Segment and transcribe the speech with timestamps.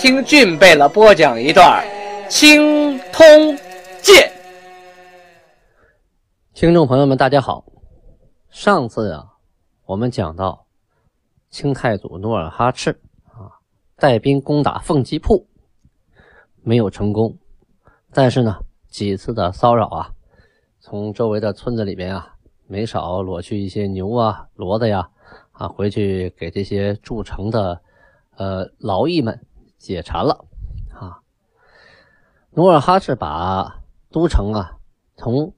[0.00, 1.84] 听俊贝勒播讲一段
[2.30, 3.54] 《青通
[4.00, 4.26] 剑》。
[6.54, 7.66] 听众朋友们，大家好。
[8.48, 9.26] 上次啊，
[9.84, 10.64] 我们讲到
[11.50, 13.60] 清太祖努尔哈赤啊，
[13.96, 15.46] 带兵攻打凤吉铺，
[16.62, 17.36] 没有成功。
[18.10, 18.56] 但是呢，
[18.88, 20.10] 几次的骚扰啊，
[20.80, 25.10] 从周围的村子里边啊，没少裸去一些牛啊、骡子呀。
[25.52, 27.78] 啊，回去给这些筑城的
[28.36, 29.38] 呃劳役们
[29.80, 30.44] 解馋了
[30.92, 31.22] 啊！
[32.50, 34.76] 努尔哈赤把都城啊
[35.16, 35.54] 从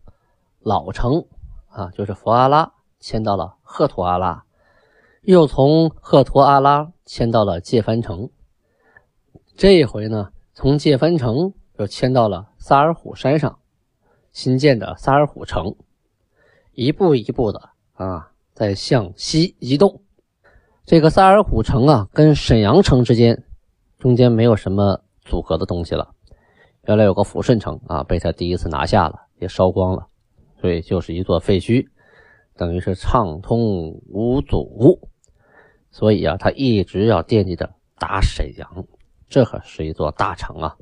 [0.61, 1.27] 老城
[1.69, 4.45] 啊，就是佛阿拉迁到了赫图阿拉，
[5.23, 8.31] 又从赫图阿拉迁到了界藩城。
[9.57, 13.59] 这一回呢，从界藩城又迁到了萨尔虎山上
[14.33, 15.75] 新建的萨尔虎城，
[16.73, 18.29] 一步一步的啊。
[18.55, 20.03] 在向西移动，
[20.85, 23.43] 这个萨尔虎城啊，跟沈阳城之间
[24.03, 26.13] 中间没有什么阻隔的东西了。
[26.89, 30.09] 原来有个抚顺城啊，被他第一次拿下了，也烧光了，
[30.61, 31.87] 所以就是一座废墟，
[32.57, 34.99] 等于是畅通无阻。
[35.93, 38.85] 所以啊，他一直要惦记着打沈阳，
[39.29, 40.77] 这可是一座大城啊。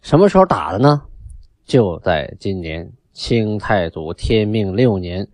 [0.00, 1.02] 什么时候打的呢？
[1.64, 5.26] 就在今年清太祖天命六年。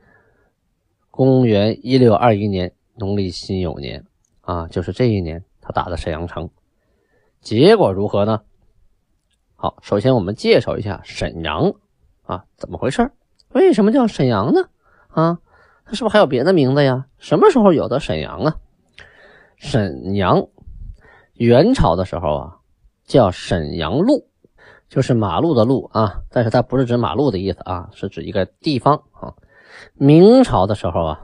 [1.11, 4.03] 公元一六二一年农历辛酉年，
[4.41, 6.49] 啊，就是这一年，他打的沈阳城，
[7.47, 8.41] 结果如何呢？
[9.55, 11.75] 好，首先我们介绍一下沈阳，
[12.25, 13.13] 啊，怎么回事？
[13.51, 14.69] 为什么叫沈阳呢？
[15.07, 15.39] 啊，
[15.85, 17.07] 它是不是还有别的名字呀？
[17.19, 18.57] 什么时候有的沈阳啊？
[19.55, 20.49] 沈阳，
[21.35, 22.59] 元朝的时候啊，
[23.05, 24.27] 叫沈阳路，
[24.89, 29.33] 就是马路的路啊，但是它不是指马路的意思啊，是指一个地方啊。
[29.95, 31.21] 明朝的时候啊，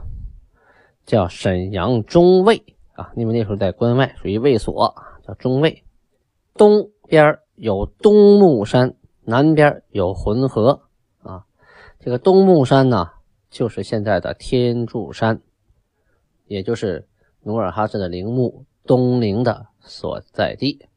[1.05, 2.63] 叫沈阳中卫
[2.93, 4.95] 啊，因为那时候在关外，属于卫所，
[5.27, 5.83] 叫中卫。
[6.55, 10.83] 东边有东木山，南边有浑河
[11.19, 11.45] 啊。
[11.99, 13.11] 这个东木山呢，
[13.49, 15.41] 就是现在的天柱山，
[16.45, 17.07] 也就是
[17.41, 20.87] 努尔哈赤的陵墓东陵的所在地。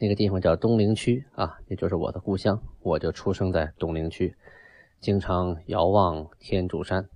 [0.00, 4.36] 那个地方叫东陵区啊，也就是我的故乡，我就出生在东陵区。
[5.00, 7.08] 经常遥望天柱山！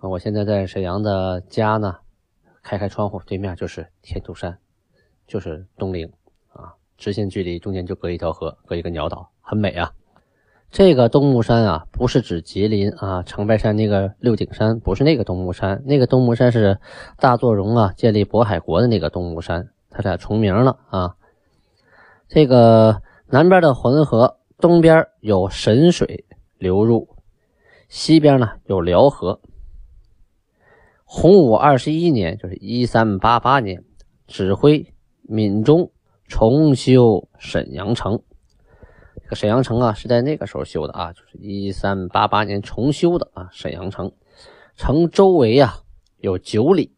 [0.00, 1.98] 我现在在沈阳的家呢，
[2.62, 4.58] 开开窗户，对面就是天柱山，
[5.26, 6.12] 就是东陵，
[7.02, 9.90] 直线距离中间就隔一条河，隔一个鸟岛，很美啊。
[10.70, 16.78] 这个东木山啊，不是指吉林啊长白山那个六顶山，不是那个东木山，那个东木山是
[17.18, 21.16] 大作荣啊建立渤海国的那个东木山，它俩重名了啊。
[22.28, 26.24] 这个南边的浑河，东边有神水。
[26.56, 27.08] 流入
[27.88, 29.40] 西边呢，有辽河。
[31.04, 33.82] 洪武二十一年，就是一三八八年，
[34.28, 35.90] 指挥闽中
[36.28, 38.22] 重修沈阳城。
[39.22, 43.48] 这个沈阳城啊，是在那个时候修的啊，就是一三八八年重修的啊。
[43.52, 44.12] 沈阳城
[44.76, 45.80] 城周围啊
[46.18, 46.94] 有九里，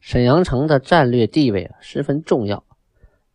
[0.00, 2.64] 沈阳城的战略地位啊十分重要，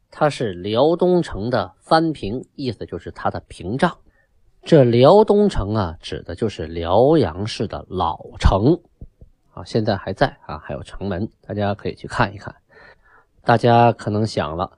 [0.10, 3.98] 它是辽东城的藩屏，意思就是它的屏障。
[4.64, 8.80] 这辽东城啊，指的就是辽阳市的老城
[9.54, 12.56] 啊，现在还在啊，还有城门，大家可以去看一看。
[13.44, 14.78] 大家可能想了，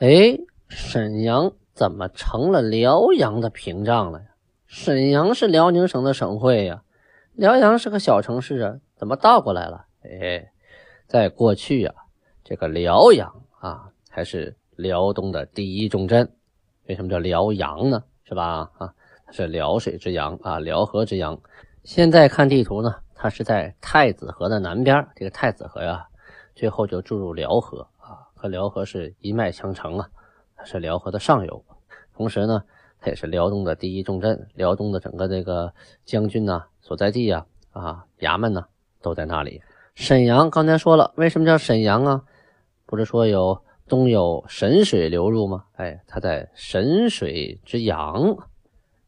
[0.00, 0.38] 哎，
[0.68, 4.26] 沈阳怎么成了辽阳的屏障了呀？
[4.68, 6.84] 沈阳是辽宁省的省会呀，
[7.34, 9.86] 辽阳是个小城市啊，怎么倒过来了？
[10.04, 10.52] 哎，
[11.08, 11.94] 在过去啊，
[12.44, 16.32] 这个辽阳啊，才是辽东的第一重镇。
[16.86, 18.04] 为什么叫辽阳呢？
[18.22, 18.70] 是吧？
[18.78, 18.94] 啊？
[19.26, 21.36] 它是辽水之阳啊，辽河之阳。
[21.82, 25.08] 现在看地图呢，它是在太子河的南边。
[25.16, 26.06] 这个太子河呀，
[26.54, 27.88] 最后就注入辽河，
[28.38, 30.08] 和辽河是一脉相承啊，
[30.56, 31.64] 它是辽河的上游。
[32.14, 32.62] 同时呢，
[33.00, 35.74] 它也是辽东的第一重镇，辽东的整个这个
[36.04, 38.64] 将军呐所在地呀，啊，衙门呢
[39.02, 39.60] 都在那里。
[39.94, 42.22] 沈阳刚才说了，为什么叫沈阳啊？
[42.86, 45.64] 不是说有东有神水流入吗？
[45.74, 48.36] 哎，它在神水之阳。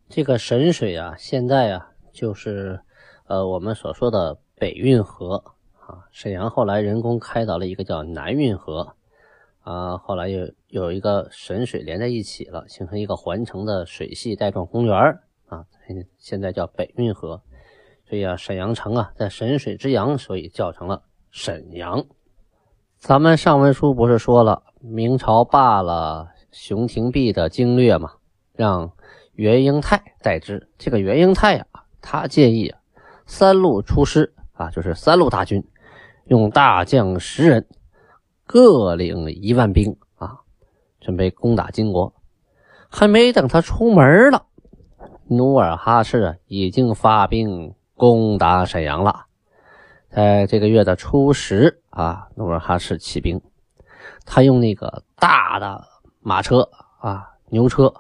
[0.09, 2.81] 这个神水啊，现在啊，就是
[3.27, 5.37] 呃我们所说的北运河
[5.79, 6.07] 啊。
[6.11, 8.97] 沈阳后来人工开凿了一个叫南运河，
[9.63, 14.97] 啊，后来又有一个沈水连在一起了，形成一个环城的水系带状公园
[15.47, 15.67] 啊，
[16.19, 17.43] 现在叫北运河。
[18.09, 22.05] 所以啊，沈阳城啊，在沈水之阳，所以叫成了沈阳。
[22.99, 28.15] 咱们上文书不是说了，明朝罢了熊廷弼的经略嘛，
[28.55, 28.93] 让
[29.35, 30.69] 袁英泰代之。
[30.77, 32.81] 这个袁英泰啊，他建议啊，
[33.27, 35.65] 三路出师啊，就是三路大军，
[36.25, 37.67] 用大将十人，
[38.53, 40.41] 各领一万兵啊，
[41.01, 42.13] 准备攻打金国。
[42.89, 44.45] 还没等他出门了，
[45.29, 47.73] 努尔哈赤，已经发兵。
[47.95, 49.27] 攻打沈阳了，
[50.11, 53.41] 在这个月的初十啊，努尔哈赤起兵，
[54.25, 55.87] 他用那个大的
[56.21, 56.67] 马车
[56.99, 57.93] 啊，牛车，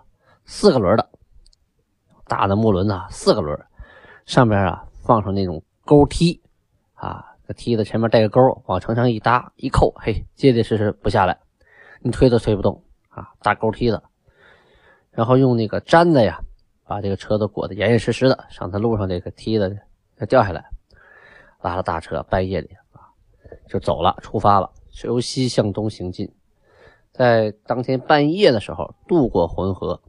[0.47, 1.11] 四个轮的，
[2.26, 3.56] 大的木轮子，四个轮，
[4.25, 6.41] 上边啊放上那种钩梯
[6.94, 11.38] 啊，梯子前面带个钩，往城墙一搭一扣，嘿，结结实实不下来，
[12.00, 14.02] 你推都推不动啊，大钩梯子，
[15.11, 16.41] 然后用那个毡子呀，
[16.85, 19.76] 把这个车子裹得严严实实的，省得路上这个梯子。
[20.17, 20.62] 他掉下来，
[21.62, 23.00] 拉了大车，半夜里啊
[23.67, 24.70] 就走了，出发了，
[25.05, 26.31] 由西向东行进。
[27.11, 30.00] 在当天半夜的时候渡过浑河，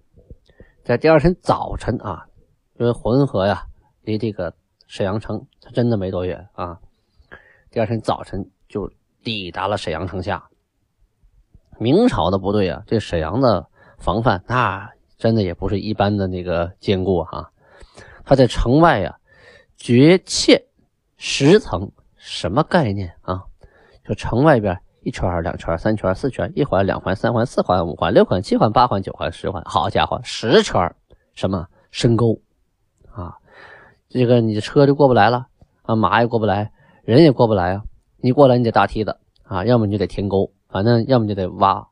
[0.84, 2.26] 在第二天早晨啊，
[2.78, 3.66] 因为浑河呀
[4.02, 4.54] 离这个
[4.86, 6.80] 沈阳城它真的没多远啊，
[7.71, 8.91] 第二天早晨就
[9.23, 10.44] 抵达了沈阳城下。
[11.79, 13.65] 明朝的部队啊，这沈阳的
[13.97, 17.50] 防范那真的也不是一般的那个坚固啊，
[18.25, 19.18] 他在城外呀。
[19.77, 20.62] 绝堑
[21.18, 23.41] 十层什么概念啊？
[24.03, 30.94] 就城外边一圈、两圈、三圈、四圈，一环、两环、三环、四环、五环、六环、七环、八环、九环、十环，好家伙，十圈
[31.33, 32.39] 什么深沟
[33.12, 33.38] 啊？
[34.07, 35.47] 这个你的车就过不来了
[35.81, 36.71] 啊，马也过不来，
[37.12, 37.84] 人也过不来啊。
[38.18, 41.86] 你过来你得搭梯子啊，要么你就得填沟，反正要么就得挖，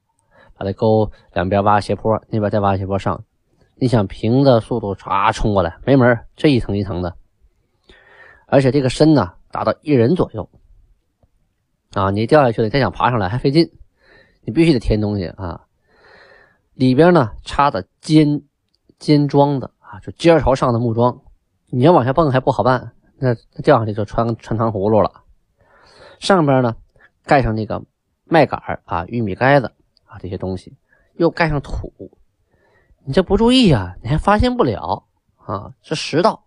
[0.56, 3.24] 把这沟两边挖斜坡，那边再挖斜坡上。
[3.75, 7.16] 你想平的速度唰冲过来没门，这一层一层的。
[8.45, 10.50] 而且这个深呢，达到一人左右
[11.94, 12.12] 啊！
[12.12, 13.72] 你掉下去了，再想爬上来还费劲，
[14.42, 15.65] 你必须得填东西啊。
[16.74, 18.42] 里边呢插的尖
[18.98, 21.22] 尖桩的啊，就尖朝上的木桩，
[21.68, 25.24] 你要往下蹦还不好办，那掉下去就穿穿糖葫芦了。
[26.19, 26.75] 上边呢
[27.24, 27.83] 盖上那个
[28.24, 29.71] 麦秆啊、玉米杆子
[30.06, 30.77] 啊这些东西，
[31.16, 31.92] 又盖上土，
[33.06, 36.44] 你这不注意啊，你还发现不了啊，是实道。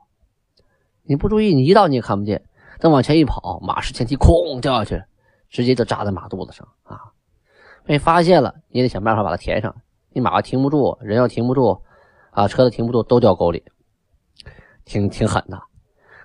[1.05, 2.45] 你不注意，你一到你也看不见。
[2.79, 5.05] 等往前一跑，马失前蹄，哐掉下去，
[5.49, 7.13] 直接就扎在马肚子上啊！
[7.85, 9.75] 被发现了，你得想办法把它填上。
[10.11, 11.83] 你马要停不住，人要停不住，
[12.31, 13.65] 啊，车子停不住，都掉沟里，
[14.85, 15.63] 挺挺狠的。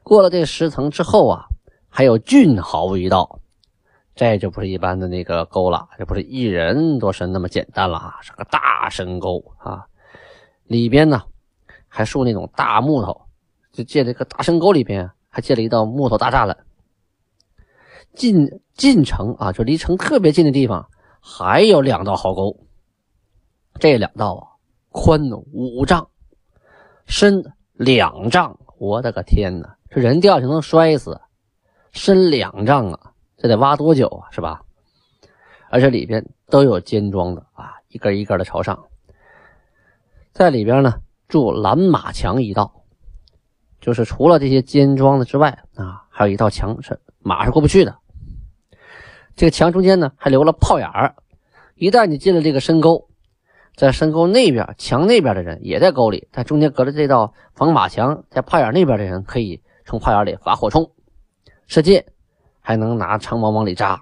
[0.08, 1.48] 过了这十层之后啊，
[1.90, 3.42] 还有俊豪一道，
[4.16, 9.86] 这就不是一般的那个沟了，这不是一人多深那么简单了啊，是个大深沟啊！
[10.64, 11.24] 里边呢
[11.90, 13.22] 还竖那种大木头。
[13.74, 16.58] 就建这个大深沟里边，还建了一道木头大栅栏。
[18.16, 20.88] 进进城啊，就离城特别近的地方，
[21.20, 22.58] 还有两道壕沟。
[23.78, 24.44] 这两道啊，
[24.90, 25.22] 宽
[25.52, 26.10] 五丈，
[27.06, 27.44] 深
[27.74, 28.58] 两丈。
[28.80, 31.20] 我的个天哪，这人掉下去能摔死。
[31.92, 34.62] 深两丈啊，这得挖多久啊，是吧？
[35.70, 38.86] 而且里边都有尖桩的啊，一根一根的朝上。
[40.32, 40.96] 在里边呢，
[41.28, 42.74] 筑拦马墙一道。
[43.80, 47.96] 就是除了这些尖桩的之外啊，还有一道墙是马是过不去的。
[49.36, 51.16] 这个墙中间呢还留了炮眼儿，
[51.76, 53.08] 一旦你进了这个深沟，
[53.76, 60.92] 在深沟那边墙那边的人也在沟里，在中间隔着这道防马墙，在炮眼那边的人可以从花园里发火冲、
[61.66, 62.06] 射箭，
[62.60, 63.98] 还能拿长矛往里扎，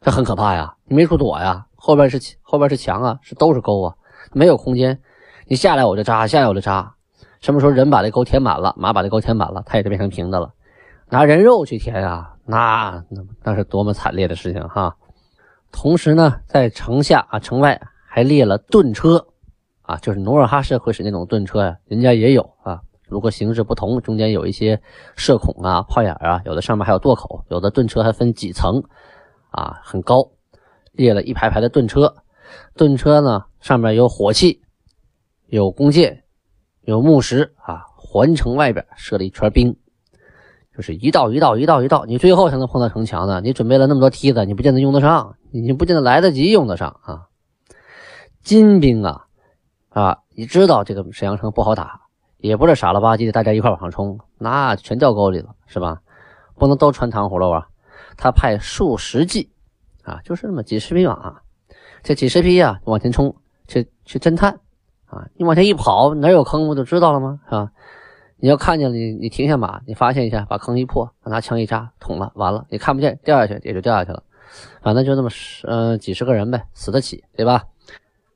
[0.00, 0.76] 这很可怕呀！
[0.84, 3.96] 你没处躲呀，后边是后边是墙啊，是都是沟啊，
[4.32, 4.96] 没有空间，
[5.46, 6.94] 你下来我就扎，下来我就扎。
[7.40, 10.54] 什么时候人把这沟填满了，马把这沟填满了，它也就变成平的了。
[11.08, 14.94] 拿人肉去填啊，那那那是多么惨烈的事情哈！
[15.72, 19.26] 同时呢，在城下啊、城外还列了盾车
[19.82, 22.80] 啊，就是努尔哈赤会使那种盾车呀，人家也有啊。
[23.06, 24.80] 如果形式不同，中间有一些
[25.16, 28.82] 射孔啊、炮眼啊，有的上面还有垛口，有的盾车还分几层
[29.50, 30.30] 啊，很高，
[30.92, 32.14] 列了一排排的盾车。
[32.74, 34.60] 盾车呢，上面有火器，
[35.46, 36.22] 有弓箭。
[36.86, 39.74] 有木石啊，环城外边设了一圈兵，
[40.76, 43.40] 就是一道一道一道一道，你最后才能碰到城墙呢。
[43.40, 47.28] 你准备了那么多梯子，你不见得用得上，你不见得来得及用得上啊。
[48.42, 49.24] 金兵啊
[49.88, 52.02] 啊，你知道这个沈阳城不好打，
[52.48, 56.02] 也不是傻了吧唧的大家一块往上冲，那全掉沟里了，是吧？
[56.56, 57.68] 不能都穿糖葫芦啊。
[58.18, 59.50] 他派数十骑
[60.02, 61.40] 啊，就是那么几十匹马，
[62.02, 63.34] 这几十匹呀往前冲，
[63.66, 64.60] 去去侦探
[65.06, 65.26] 啊！
[65.36, 67.40] 你往前一跑，哪有坑不就知道了吗？
[67.46, 67.70] 是吧？
[68.36, 74.22] 你要看见了，你你停下马，你发现一下，把坑一破，拿枪一扎，捅了，完了，你看不见，掉下去也就掉下去了。
[74.82, 77.64] 反正就那么十嗯几十个人呗，死得起，对吧？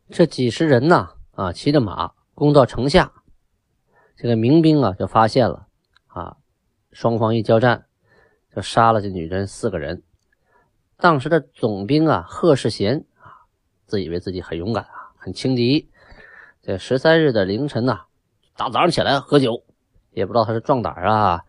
[0.09, 3.13] 这几十人呢，啊，骑着马攻到城下，
[4.21, 5.69] 这个民兵啊就发现了，
[6.09, 6.37] 啊，
[6.91, 7.87] 双方一交战，
[8.53, 10.03] 就杀了这女人四个人。
[10.97, 13.47] 当时的总兵啊，贺世贤啊，
[13.87, 15.89] 自以为自己很勇敢啊，很轻敌。
[16.61, 18.07] 这十三日的凌晨呐，
[18.57, 19.63] 大早上起来喝酒，
[20.11, 21.45] 也不知道他是壮胆啊，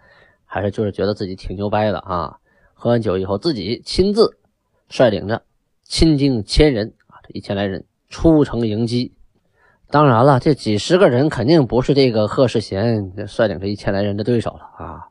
[0.46, 2.40] 还是就是觉得自己挺牛掰的啊。
[2.76, 4.38] 喝完酒以后，自己亲自
[4.90, 5.44] 率领着
[5.86, 9.16] 亲兵千人啊，这一千来人出城迎击。
[9.92, 15.08] 当然了，这几十个人肯定不是这个贺世贤率领这一千来人的对手了啊。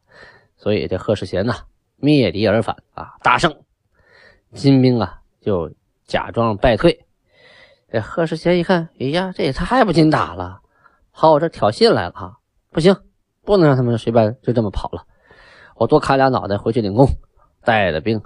[0.56, 1.54] 所以这贺世贤呐，
[1.97, 3.54] 灭敌而返啊，大胜。
[4.54, 5.70] 金兵啊，就
[6.06, 7.06] 假装败退。
[7.90, 10.61] 这贺世贤一看，哎呀，这也太不经打了，
[11.12, 12.32] 跑我这挑衅来了啊！
[12.70, 12.97] 不行，
[13.44, 15.04] 不能让他们随便就这么跑了。
[15.75, 17.06] 我多砍俩脑袋回去领功，
[17.64, 18.23] 带着兵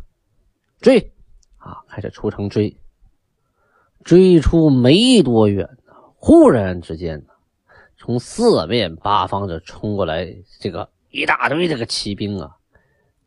[0.80, 1.12] 追
[1.56, 2.76] 啊，开始出城追。
[4.04, 5.68] 追出没多远，
[6.24, 7.20] 忽然之间，
[7.96, 12.48] 从四面八方就冲过来这个一大堆这个骑兵啊，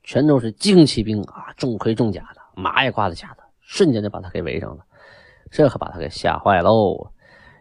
[0.01, 2.41] 全都是精骑兵啊，重盔重甲的。
[2.55, 4.85] 马也挂在甲的，瞬间就把他给围上了，
[5.51, 7.11] 这可把他给吓坏喽，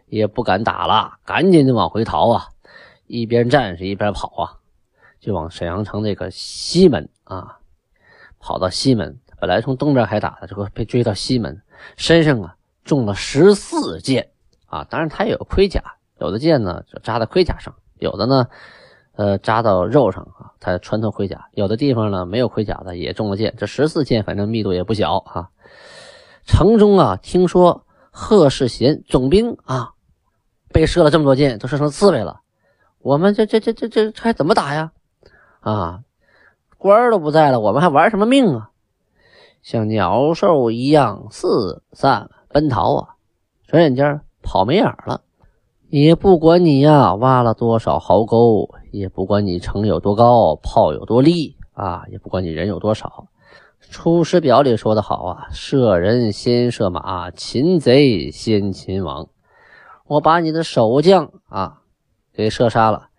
[0.05, 2.47] 也不敢打了，赶紧就往回逃啊！
[3.05, 4.55] 一边战士一边跑啊，
[5.19, 7.59] 就往沈阳城这个西门啊，
[8.39, 9.19] 跑到西门。
[9.37, 11.61] 本来从东边开打的，这个被追到西门，
[11.97, 14.29] 身上啊中了十四箭
[14.75, 14.87] 啊！
[14.89, 15.81] 当然他也有盔甲，
[16.19, 18.47] 有的箭呢就扎在盔甲上，有的呢。
[19.17, 21.47] 呃，扎到肉上啊，他穿透盔甲。
[21.53, 23.55] 有的地方呢，没有盔甲的也中了箭。
[23.57, 25.49] 这十四箭，反正密度也不小啊。
[26.45, 29.91] 城中啊，听说贺世贤总兵啊，
[30.73, 32.41] 被射了这么多箭，都射成刺猬了。
[32.99, 34.91] 我们这这这这这还怎么打呀？
[35.61, 36.01] 啊，
[36.77, 38.71] 官儿都不在了，我们还玩什么命啊？
[39.63, 43.15] 像鸟兽一样四散奔逃啊，
[43.65, 45.21] 转眼间跑没影了。
[45.89, 53.27] 也不管你呀挖了多少壕沟，也不管你城有多高，炮有多利啊，也不管你人有多少。
[53.91, 59.27] 《出师表》里说的好啊：“射人先射马，擒贼先擒王。”
[60.07, 61.81] 我把你的守将啊
[62.33, 63.09] 给射杀了，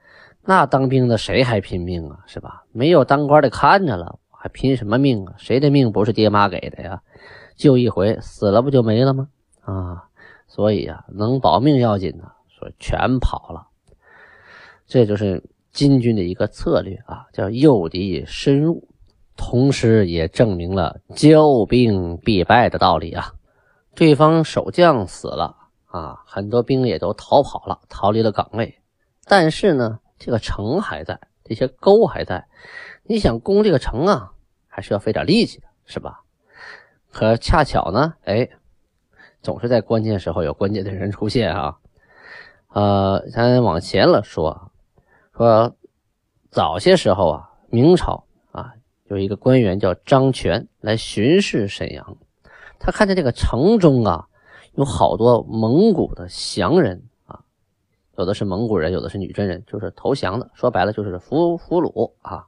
[0.45, 2.18] 那当兵的谁还拼命啊？
[2.26, 2.64] 是吧？
[2.73, 5.35] 没有当官的看着了，还拼什么命啊？
[5.38, 7.00] 谁的命不是爹妈给的呀？
[7.56, 9.28] 就一回死了不就没了吗？
[9.62, 10.04] 啊！
[10.47, 12.33] 所以啊，能保命要紧呐。
[12.49, 13.69] 说全跑了，
[14.87, 18.88] 这就是金军的一个策略啊，叫诱敌深入，
[19.37, 23.35] 同时也证明了骄兵必败的道理啊。
[23.95, 28.79] 对方守将死了啊，很多兵也都逃跑了，逃离了岗位。
[29.26, 32.47] 但是呢，这个城还在，这些沟还在。
[33.03, 34.33] 你想攻这个城啊，
[34.67, 36.23] 还是要费点力气的，是吧？
[37.12, 38.49] 可恰巧呢，哎，
[39.47, 41.79] 总是在关键时候有关键的人出现啊。
[42.75, 44.73] 呃，咱往前了说，
[45.37, 45.76] 说
[46.50, 48.73] 早些时候啊，明朝啊
[49.05, 52.17] 有一个官员叫张全来巡视沈阳，
[52.81, 54.26] 他看见这个城中啊
[54.73, 57.38] 有好多蒙古的降人啊，
[58.19, 62.45] 有的是蒙古人，有的是女真人，就是投降的，说白了就是俘俘虏啊，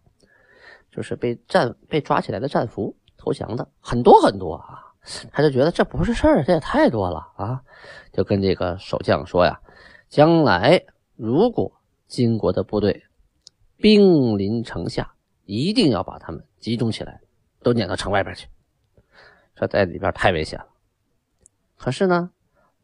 [0.91, 4.88] 就是被战被抓起来的战俘投降的很多很多啊，
[5.33, 7.63] 他就觉得这不是事儿，这也太多了啊，
[8.13, 9.61] 就跟这个守将说呀。
[10.09, 10.83] 将来
[11.17, 11.73] 如果
[12.07, 13.05] 金国的部队
[13.77, 17.21] 兵临城下，一定要把他们集中起来，
[17.63, 18.49] 都撵到城外边去。
[19.55, 20.67] 说在里边太危险了。
[21.77, 22.31] 可是呢，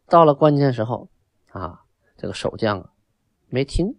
[0.08, 1.08] 到了关键时候
[1.50, 1.82] 啊，
[2.16, 2.90] 这个守将啊
[3.48, 3.96] 没听，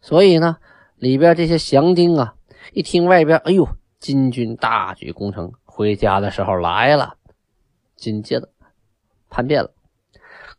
[0.00, 0.58] 所以呢，
[0.96, 2.34] 里边这些降兵啊
[2.72, 7.16] 一听外边，哎呦，金军大举攻城，回家的时候来了，
[8.04, 8.50] 紧接着
[9.30, 9.70] 叛变了。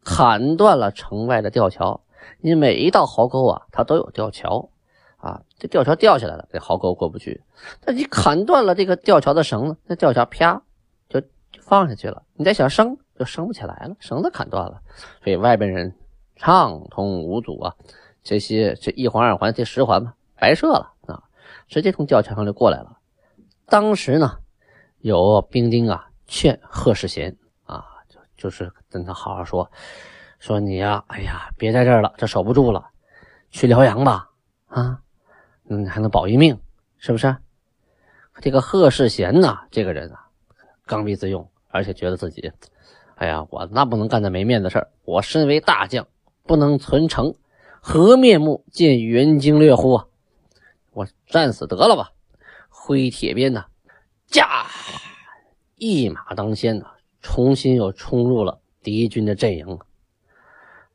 [0.03, 2.01] 砍断了城外的吊桥，
[2.39, 4.69] 你每一道壕沟啊，它都有吊桥
[5.17, 5.41] 啊。
[5.57, 7.43] 这吊桥掉下来了，这壕沟过不去。
[7.85, 10.61] 那你砍断了这个吊桥的绳子，那吊桥啪
[11.09, 11.21] 就
[11.61, 12.23] 放下去了。
[12.33, 14.81] 你再想升，就升不起来了，绳子砍断了。
[15.23, 15.95] 所以外边人
[16.35, 17.75] 畅通无阻啊。
[18.23, 21.23] 这些这一环二环这十环嘛，白设了啊，
[21.67, 22.97] 直接从吊桥上就过来了。
[23.67, 24.37] 当时呢，
[24.99, 27.85] 有兵丁啊劝贺世贤啊。
[28.07, 29.69] 就就是跟他好好说，
[30.39, 32.89] 说你呀，哎呀，别在这儿了，这守不住了，
[33.49, 34.29] 去辽阳吧，
[34.67, 35.01] 啊，
[35.69, 36.59] 嗯，还能保一命，
[36.97, 37.35] 是不是？
[38.41, 40.27] 这个贺世贤呐，这个人啊，
[40.85, 42.51] 刚愎自用，而且觉得自己
[43.15, 44.89] 哎呀，我那不能干那没面子事儿。
[45.05, 46.05] 我身为大将，
[46.43, 47.33] 不能存诚，
[47.79, 50.05] 何面目见元经略乎啊？
[50.91, 52.11] 我战死得了吧！
[52.69, 53.65] 挥铁鞭呐，
[54.27, 54.65] 驾，
[55.77, 56.85] 一马当先呐，
[57.21, 59.79] 重新又冲入了敌军的阵营。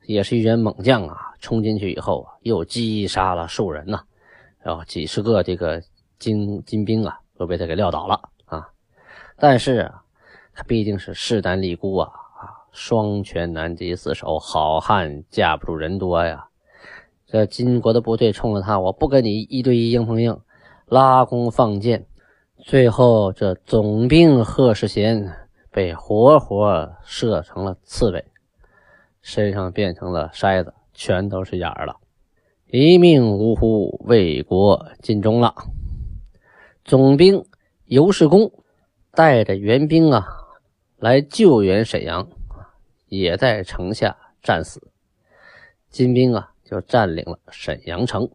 [0.07, 1.35] 也是一员猛将啊！
[1.39, 4.03] 冲进去以后啊，又击杀了数人呐，
[4.63, 5.83] 然后几十个这个
[6.19, 8.69] 金金兵啊，都被他给撂倒了啊。
[9.37, 10.03] 但是啊。
[10.53, 12.67] 他毕竟是势单力孤啊啊！
[12.73, 16.49] 双拳难敌四手，好汉架不住人多呀。
[17.25, 20.39] 这金国的部队冲着他，我不跟你一对一硬碰硬，
[20.87, 22.05] 拉弓放箭。
[22.62, 25.33] 最后这总兵贺世贤
[25.71, 28.25] 被活活射成了刺猬，
[29.23, 31.97] 身上变成了筛子，全都是眼儿了。
[32.67, 35.55] 一命呜呼，为国尽忠了。
[36.85, 37.45] 总兵
[37.87, 38.52] 尤世公
[39.12, 40.26] 带着援兵啊。
[40.99, 42.29] 来救援沈阳
[43.09, 44.93] 也在城下战死。
[45.88, 48.29] 金兵啊，就占领了沈阳城，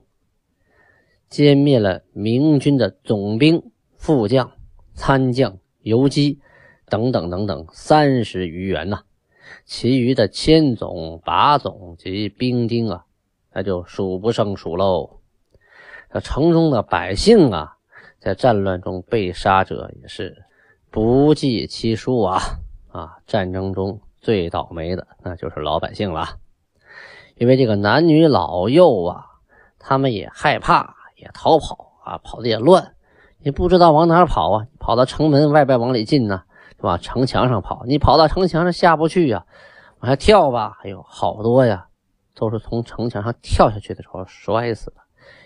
[1.30, 3.72] 歼灭了明军的总兵、
[4.06, 4.52] 副将、
[4.94, 6.40] 参将、游击
[6.86, 9.02] 等等等等三十余员呐。
[9.66, 13.06] 其余的千总、把总及兵丁啊，
[13.52, 15.22] 那就数不胜数喽。
[16.14, 17.78] 这城中的百姓啊，
[18.20, 20.44] 在战乱中被杀者也是。
[20.92, 22.40] 不计其数啊！
[22.92, 26.38] 啊，战争中最倒霉的那就是老百姓了，
[27.38, 29.26] 因为这个男女老幼啊，
[29.80, 32.94] 他们也害怕，也逃跑啊，跑的也乱，
[33.46, 36.42] 你不知道往哪跑啊，跑到城门外边往里进呢，
[36.78, 36.98] 是吧？
[36.98, 39.46] 城墙上跑，你跑到城墙上下不去呀，
[40.00, 41.86] 往下跳吧，哎呦，好多呀，
[42.34, 44.96] 都是从城墙上跳下去的时候摔死的，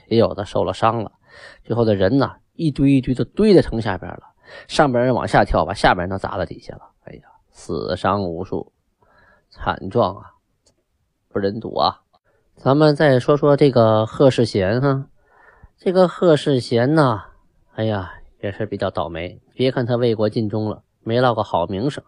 [0.08, 1.12] 也有的受了伤了，
[1.62, 4.22] 最后的人呢，一堆一堆的堆在城下边了。
[4.70, 6.84] 上边人往下跳，把下边人都砸到底下了。
[7.03, 8.72] 哎呀，死伤无数，
[9.50, 10.24] 惨状啊，
[11.27, 12.00] 不忍睹啊！
[12.56, 15.07] 咱们再说说这个贺世贤哈，
[15.77, 17.24] 这个贺世贤呢，
[17.79, 18.11] 哎呀，
[18.42, 19.39] 也是比较倒霉。
[19.53, 22.03] 别看他为国尽忠了，没落个好名声。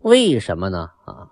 [0.00, 0.90] 为什么呢？
[1.04, 1.30] 啊，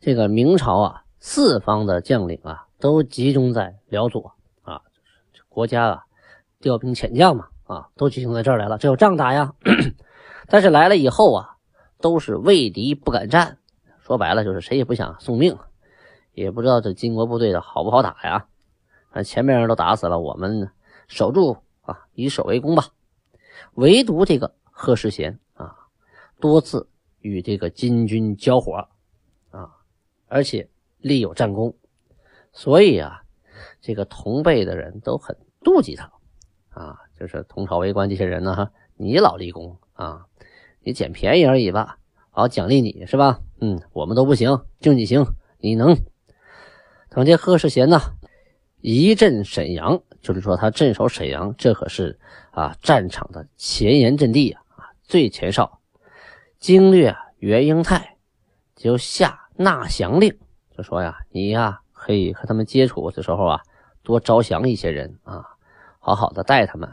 [0.00, 4.82] 这个明朝啊，四方的将领啊，都集中在辽左啊，
[5.48, 6.04] 国家啊，
[6.60, 7.46] 调兵遣将嘛。
[7.64, 9.54] 啊，都集中在这儿来了，这有仗打呀。
[10.48, 11.56] 但是来了以后啊，
[12.02, 13.56] 都是畏敌不敢战，
[14.00, 15.56] 说白了就是谁也不想送命，
[16.34, 18.44] 也不知道这金国部队的好不好打呀。
[19.12, 20.70] 啊，前面人都打死了，我们
[21.08, 21.56] 守住
[21.90, 22.88] 啊，以守为攻吧。
[23.74, 25.76] 唯独这个贺世贤啊，
[26.40, 26.88] 多次
[27.20, 28.88] 与这个金军交火
[29.50, 29.70] 啊，
[30.28, 31.74] 而且立有战功，
[32.52, 33.22] 所以啊，
[33.80, 36.12] 这个同辈的人都很妒忌他
[36.70, 36.98] 啊。
[37.18, 40.26] 就是同朝为官这些人呢，你老立功啊，
[40.82, 41.98] 你捡便宜而已吧，
[42.30, 43.40] 好奖励你是吧？
[43.60, 45.26] 嗯，我们都不行，就你行，
[45.58, 45.94] 你能。
[47.10, 48.00] 等这贺世贤呢，
[48.80, 52.18] 一镇沈阳，就是说他镇守沈阳，这可是
[52.50, 55.80] 啊战场的前沿阵地啊，最前哨。
[56.58, 58.18] 经略袁英泰
[58.76, 60.38] 就下纳降令，
[60.76, 63.62] 就说呀，你呀可以和他们接触的时候啊，
[64.02, 65.44] 多招降一些人啊，
[65.98, 66.90] 好好的带他们。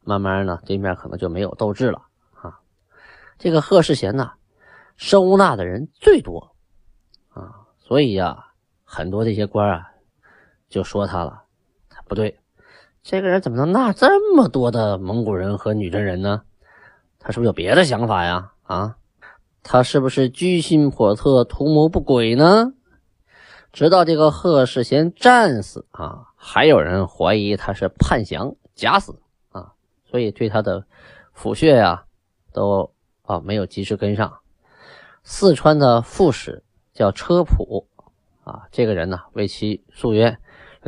[0.00, 2.58] 慢慢呢，对面可能就没有斗志了啊。
[3.38, 4.32] 这个贺世贤呢，
[4.96, 6.56] 收纳的人最多
[7.28, 9.92] 啊，所以呀，很多这些官啊
[10.68, 11.44] 就说他了，
[11.88, 12.40] 他不对，
[13.02, 16.42] 这个人怎么能纳这么多的蒙古人和女真人呢？
[17.18, 18.52] 他是不是有别的想法呀？
[18.62, 18.96] 啊，
[19.62, 22.72] 他是不是居心叵测、图谋不轨呢？
[23.72, 29.72] 直到这个贺世贤战死啊，还有人怀疑他是叛降假死啊。
[30.04, 30.84] 所以对他的
[31.32, 32.04] 府穴呀，
[32.52, 34.38] 都啊没有及时跟上。
[35.22, 36.62] 四川的副使
[36.94, 37.86] 叫车普
[38.44, 40.38] 啊，这个人呢为其诉冤，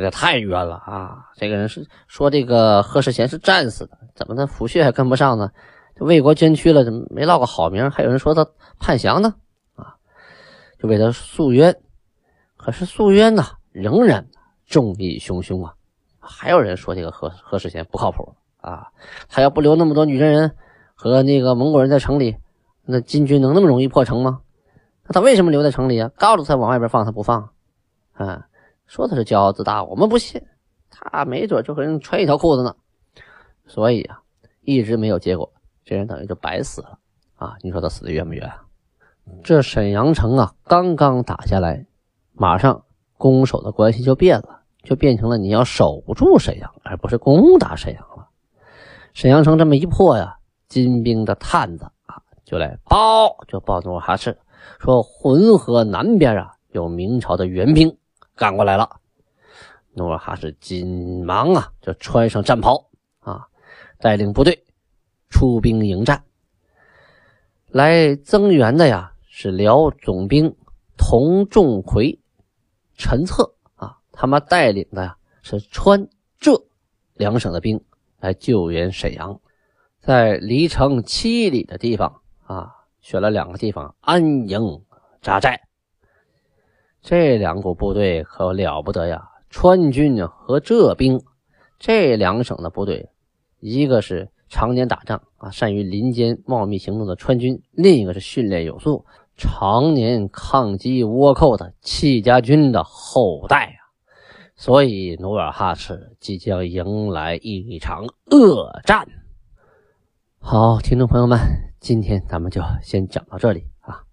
[0.01, 1.29] 这个太冤了啊！
[1.35, 5.51] 这个人是说这个贺世贤是战死的，怎么他府穴还跟不上呢？
[5.99, 7.91] 为国捐躯了，怎么没落个好名？
[7.91, 8.43] 还有人说他
[8.79, 9.35] 叛降呢
[9.75, 9.93] 啊，
[10.79, 11.75] 就为他诉冤。
[12.57, 14.25] 可是诉冤呢，仍然
[14.65, 15.75] 众议汹汹啊！
[16.19, 18.35] 还有人说这个贺贺世贤不靠谱。
[18.61, 18.87] 啊，
[19.29, 20.55] 他要不留那么多女真人
[20.95, 22.37] 和那个蒙古人在城里，
[22.85, 24.41] 那金军能那么容易破城吗？
[25.05, 26.09] 那他为什么留在城里啊？
[26.15, 27.49] 告诉他往外边放，他不放。
[28.13, 28.47] 啊，
[28.91, 30.41] 说他是骄傲自大，我们不信，
[30.89, 32.75] 他没准就跟人穿一条裤子呢。
[33.65, 34.21] 所以啊，
[34.63, 35.49] 一直没有结果，
[35.85, 36.99] 这人等于就白死了
[37.35, 37.55] 啊！
[37.61, 38.51] 你说他死的冤不冤？
[39.45, 41.85] 这沈阳城啊，刚刚打下来，
[42.33, 42.83] 马上
[43.17, 48.27] 攻守的关系就变了，就变成了你要守住沈阳，而不是攻打沈阳了。
[49.13, 54.37] 沈阳城这么一破呀，金兵的探子啊就来报，就报努尔哈赤
[54.79, 57.97] 说浑河南边啊有明朝的援兵
[58.35, 58.99] 赶过来了。
[59.93, 62.89] 努尔哈赤紧忙啊就穿上战袍
[63.19, 63.47] 啊，
[63.99, 64.63] 带领部队
[65.29, 66.23] 出兵迎战。
[67.67, 70.55] 来增援的呀是辽总兵
[70.97, 72.19] 童仲奎、
[72.95, 76.07] 陈策啊，他们带领的呀是川
[76.39, 76.63] 浙
[77.15, 77.83] 两省的兵
[78.19, 79.39] 来救援沈阳。
[79.99, 84.83] 在离城七里的地方啊，选了两个地方安营
[85.21, 85.61] 扎寨。
[87.01, 89.27] 这两股部队可了不得呀！
[89.49, 91.21] 川军和浙兵
[91.77, 93.09] 这两省的部队，
[93.59, 103.81] 一个是常年打仗啊，善于林间茂密行动的川军；另一个是训练有素、常年抗击倭寇的戚家军的后代啊。
[104.55, 109.07] 所以，努尔哈赤即将迎来一场恶战。
[110.39, 111.37] 好，听众朋友们，
[111.79, 114.03] 今天咱们就先讲到这里啊。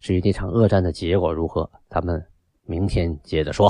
[0.00, 2.26] 至于这场恶战的结果如何，咱们
[2.70, 3.68] 明天接着说。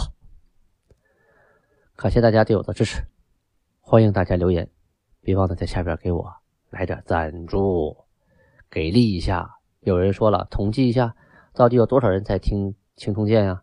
[1.96, 3.02] 感谢大家对我的支持，
[3.80, 4.70] 欢迎大家留言，
[5.22, 6.30] 别忘了在下边给我
[6.68, 7.96] 来点赞助，
[8.68, 9.56] 给力一下。
[9.80, 11.16] 有人说了，统计一下，
[11.54, 13.62] 到底有多少人在听《青铜剑》呀？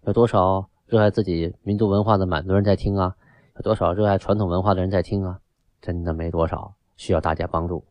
[0.00, 3.14] 有多少热爱自己民族文化的满族人在听啊？
[3.54, 5.38] 有多少热爱传统文化的人在听啊？
[5.80, 6.74] 真的没多少。
[6.96, 7.86] 需要大家帮助，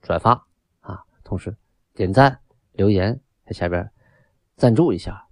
[0.00, 0.46] 转发
[0.82, 1.56] 啊，同时
[1.94, 2.38] 点赞、
[2.74, 3.90] 留言，在下边
[4.56, 5.26] 赞助一下，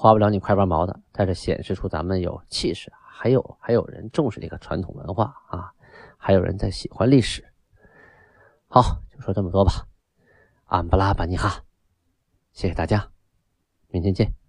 [0.00, 5.72] 花不了你块八毛的，但是显示出咱们有气势，还有还有人重视这个传统文化啊，
[6.16, 7.44] 还有人在喜欢历史。
[8.68, 9.88] 好，就说这么多吧，
[10.66, 11.64] 安布拉巴尼哈，
[12.52, 13.10] 谢谢大家，
[13.88, 14.47] 明天见。